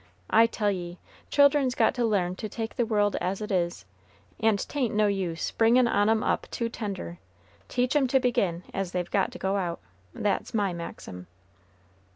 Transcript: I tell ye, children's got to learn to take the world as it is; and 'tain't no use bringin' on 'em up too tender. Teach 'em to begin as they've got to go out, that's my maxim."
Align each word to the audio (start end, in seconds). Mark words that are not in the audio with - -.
I 0.31 0.47
tell 0.47 0.71
ye, 0.71 0.97
children's 1.29 1.75
got 1.75 1.93
to 1.93 2.03
learn 2.05 2.33
to 2.37 2.49
take 2.49 2.75
the 2.75 2.87
world 2.87 3.15
as 3.17 3.39
it 3.39 3.51
is; 3.51 3.85
and 4.39 4.57
'tain't 4.57 4.95
no 4.95 5.05
use 5.05 5.51
bringin' 5.51 5.87
on 5.87 6.09
'em 6.09 6.23
up 6.23 6.47
too 6.49 6.69
tender. 6.69 7.19
Teach 7.67 7.95
'em 7.95 8.07
to 8.07 8.19
begin 8.19 8.63
as 8.73 8.93
they've 8.93 9.11
got 9.11 9.31
to 9.33 9.37
go 9.37 9.57
out, 9.57 9.79
that's 10.11 10.55
my 10.55 10.73
maxim." 10.73 11.27